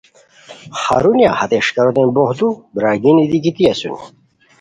[0.83, 4.01] ہرونیہ ہتے اݰکاروتین بوغدو برار گینی دی گیتی اسونی